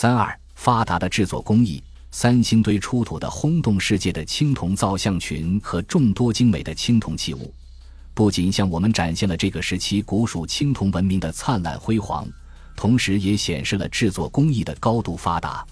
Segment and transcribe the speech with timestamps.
[0.00, 1.78] 三二发达的制作工艺，
[2.10, 7.52] 三星堆出土的轰动世界的青铜造像群和众多精美的青铜器物，
[8.14, 12.26] 不仅向我们展现了这个时期古蜀青铜文明的灿烂辉煌，
[12.74, 15.62] 同时也显示了制作工艺的高度发达。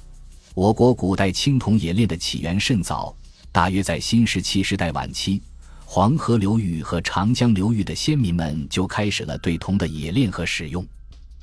[0.54, 3.16] 我国古代青铜冶炼的起源甚早，
[3.50, 5.40] 大约在新石器时代晚期，
[5.86, 10.86] 黄河流域和长江流域的先民们就开始了对铜的冶炼和使用。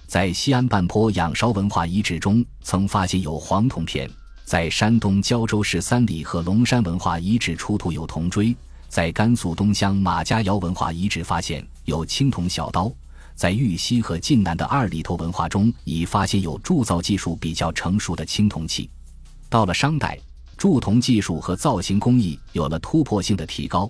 [0.07, 4.07] 在西安半坡仰韶文化遗址中，曾发现有黄铜片；
[4.45, 8.55] 在山东胶州市三里和龙山文化遗址出土有铜锥；
[8.87, 12.89] 在甘肃东乡马家窑文化遗址发现有青铜小刀；
[13.35, 18.89] 在玉溪和晋南的二里头文化中，已发现有铸造技术比较成熟的青铜器。
[19.49, 20.17] 到了商代，
[20.55, 23.89] 铸铜技术和造型工艺有了突破性的提高，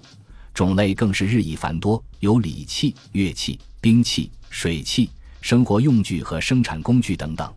[0.53, 5.09] 种类更是日益繁多，有礼器、乐器、兵器、水器、
[5.45, 7.53] 生活用具和生产工具等等。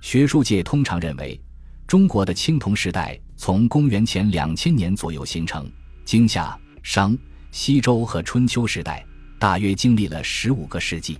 [0.00, 1.38] 学术界通常认为，
[1.86, 5.70] 中国的青铜时代从公元前两千年左右形成，
[6.06, 7.14] 经夏、商、
[7.50, 9.04] 西周和春秋时代，
[9.38, 11.18] 大约经历了十五个世纪。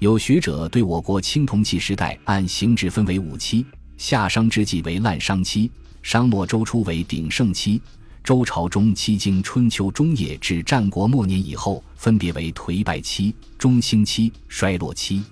[0.00, 3.64] 有学者对我国青铜器时代按形制分为五期。
[3.96, 5.70] 夏商之际为滥商期，
[6.02, 7.80] 商末周初为鼎盛期，
[8.24, 15.22] 周朝中期经春秋中叶至战国末年以后，分别为颓败期、中兴期、衰落期。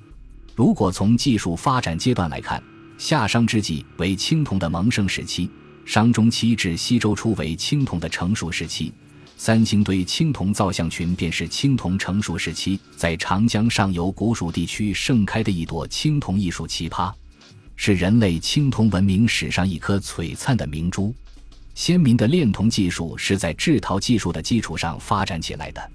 [0.54, 2.62] 如果从技术发展阶段来看，
[2.96, 5.50] 夏商之际为青铜的萌生时期，
[5.84, 8.92] 商中期至西周初为青铜的成熟时期，
[9.36, 17.12] 三星堆青铜造像群便是青铜成熟时期在长江上游古蜀地区盛开的一朵青铜艺术奇葩。
[17.74, 21.12] 是人类青铜文明史上一颗璀璨的明珠。
[21.74, 25.90] 先民的炼铜技术是在制陶技术的基础上发展起来的，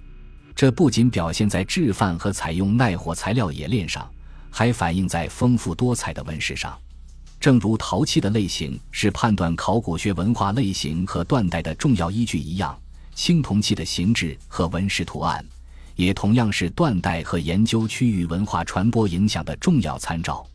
[0.54, 4.06] 这不仅表现在制范和采用耐火材料冶炼上，
[4.50, 6.78] 还反映在丰富多彩的纹饰上。
[7.40, 12.78] 正如陶器的类型是判断考古学文化类型和断代的重要依据一样，
[13.16, 15.46] 青铜器的形制和纹饰图案，
[15.96, 20.46] 也同样是断代和研究区域文化传播影响的重要参照。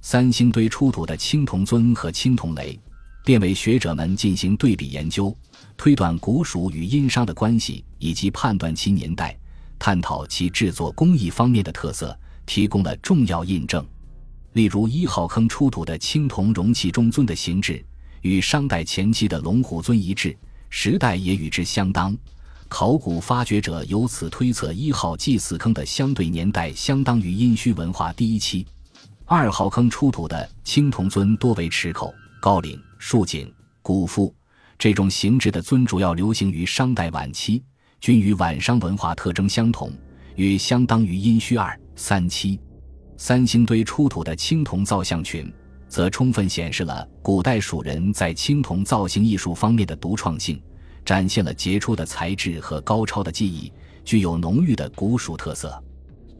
[0.00, 2.78] 三星堆出土的青铜尊和青铜雷，
[3.24, 5.34] 便为学者们进行对比研究、
[5.76, 9.34] 推断古蜀与殷商的关系，以及判断其年代、
[9.78, 13.84] 探讨其制作工艺方面的特色，提供了重要印证。
[14.52, 17.84] 例如，一号坑出土的青铜容器中尊的形制，
[18.22, 20.36] 与商代前期的龙虎尊一致，
[20.70, 22.16] 时代也与之相当。
[22.68, 28.66] 考古发掘者由此推测，一号祭祀坑的相对年代相当于殷墟文化第一期。
[29.24, 34.34] 二号坑出土的青铜尊多为池口、高岭、竖颈、鼓腹，
[34.78, 37.62] 这种形制的尊主要流行于商代晚期，
[38.00, 39.92] 均与晚商文化特征相同，
[40.36, 42.60] 约相当于殷墟二三期。
[43.16, 45.52] 三星堆出土的青铜造像群，
[45.88, 50.60] 则充分显示了古代蜀人在青铜造型艺术方面的独创性，
[51.04, 53.72] 展现了杰出的材质和高超的技艺，
[54.04, 55.82] 具有浓郁的古蜀特色。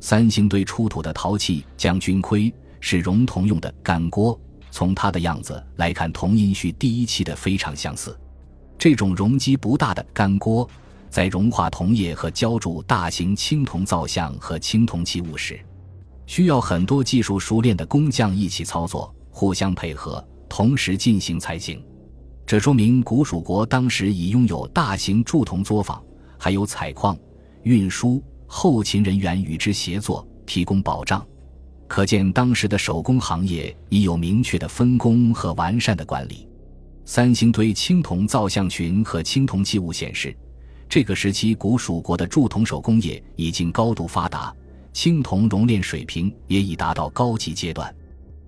[0.01, 2.53] 三星堆出土的陶器将军盔。
[2.87, 4.39] 是熔铜用的干锅，
[4.71, 8.15] 从它的样子来看，同殷墟第一期的非常相似。
[8.77, 10.69] 这种容积不大的干锅，
[11.15, 15.65] 在融化铜液和浇铸大型青铜造像和青铜器物时，
[16.27, 21.81] 需要很多技术熟练的工匠一起操作，互相配合，同时进行才行。
[22.45, 26.03] 这说明古蜀国当时已拥有大型铸铜作坊，
[26.37, 27.17] 还有采矿、
[27.63, 31.25] 运输、后勤人员与之协作，提供保障。
[31.87, 36.49] 可见当时的手工行业已有明确的分工和完善的管理。
[37.05, 40.37] 三星堆青铜造像群和青铜器物显示，
[40.95, 44.55] 这个时期古蜀国的铸铜手工业已经高度发达，
[44.93, 47.93] 青铜熔炼水平也已达到高级阶段。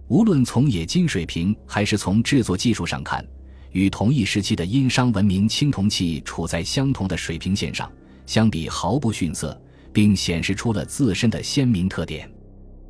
[0.06, 3.26] 无论从冶金水平还是从制作技术上看，
[3.72, 7.90] 与同一时期的殷商文明青铜器处在相同的水平线上，
[8.26, 9.60] 相比毫不逊色，
[9.92, 12.30] 并显示出了自身的鲜明特点。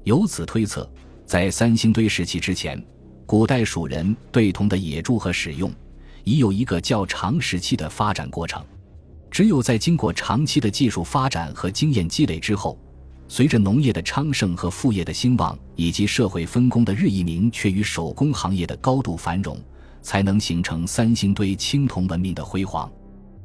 [0.04, 0.86] 由此推测，
[1.24, 2.78] 在三星堆时期之前，
[3.24, 5.72] 古代蜀人对铜的冶铸和使用
[6.24, 8.62] 已有一个较长时期的发展过程。
[9.30, 12.78] 只有在经过长期的技术发展和经验积累之后，
[13.28, 19.58] 随着农业的昌盛和副业的兴旺，以及社会分工的日益明确与手工行业的高度繁荣，
[20.00, 22.90] 才能形成三星堆青铜文明的辉煌。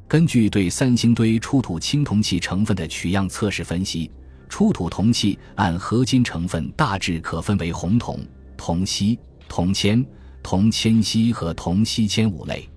[0.07, 4.11] 根据对三星堆出土青铜器成分的取样测试分析。
[4.49, 8.19] 出土铜器按合金成分大致可分为红铜、
[8.57, 9.17] 铜锡、
[9.47, 10.05] 铜铅、
[10.43, 12.67] 铜铅锡和铜锡铅五类，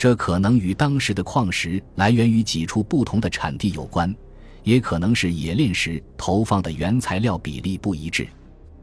[0.00, 4.16] 这可能与当时的矿石来源于几处不同的产地有关，
[4.62, 8.26] 也可能是冶炼时投放的原材料比例不一致。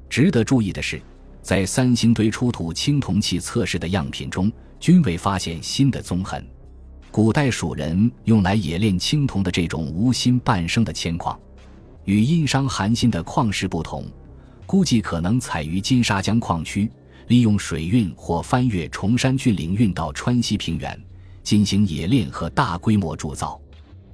[0.07, 1.01] 值得注意的是，
[1.41, 6.45] 在三星堆出土青铜器测试的样品中，均未发现新的踪痕。
[7.09, 11.35] 古代蜀人用来冶炼青铜的这种无心半生的铅矿，
[12.05, 14.05] 与殷商含锌的矿石不同，
[14.67, 16.87] 估计可能采于金沙江矿区，
[17.27, 20.99] 利用水运或翻越崇山峻岭运到川西平原，
[21.43, 23.59] 进行冶炼和大规模铸造。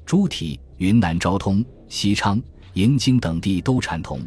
[0.06, 2.42] 诸体，云南昭通、西昌、
[2.74, 4.20] 营京等地都产铜。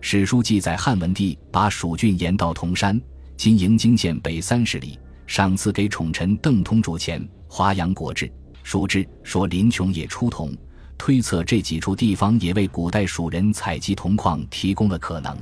[0.00, 3.00] 史书记载，汉文帝把蜀郡延到铜山
[3.36, 7.22] （今营京县北三十里），赏赐给宠臣邓通铸钱。
[7.46, 8.26] 《华阳国志》
[8.64, 10.52] 蜀志说林琼也出铜，
[10.98, 15.36] 推测这几处地方也为古代蜀人采集铜矿提供了可能。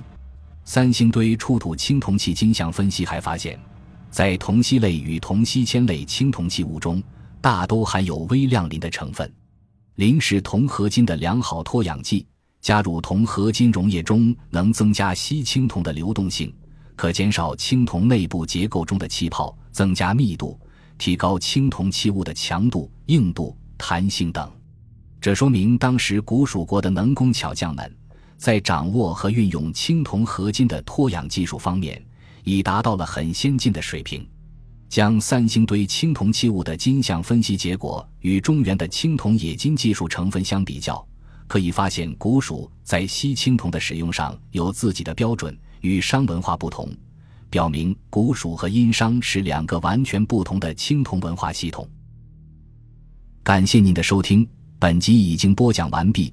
[0.72, 3.58] 三星堆出土青铜器金相分析还发现，
[4.08, 7.02] 在铜锡类与铜锡铅类青铜器物中，
[7.40, 9.28] 大都含有微量磷的成分。
[9.96, 12.24] 磷是铜合金的良好脱氧剂。
[12.60, 16.54] 加入铜合金溶液中，能增加锡青铜的流动性，
[16.94, 20.56] 可减少青铜内部结构中的气泡，增加密度，
[20.98, 24.48] 提高青铜器物的强度、硬度、弹性等。
[25.20, 27.92] 这说明当时古蜀国的能工巧匠们，
[28.40, 32.02] 在掌握和运用青铜合金的脱氧技术方面，
[32.42, 34.26] 已达到了很先进的水平。
[34.88, 41.06] 将三星堆青铜器物的金相分析结果与中原的青铜冶金技术成分相比较。
[41.46, 46.88] 可以发现，古蜀在锡青铜的使用上有自己的标准，与商文化不同，
[47.50, 51.86] 表明古蜀和殷商是两个完全不同的青铜文化系统。
[53.42, 54.48] 感谢您的收听，
[54.78, 56.32] 本集已经播讲完毕。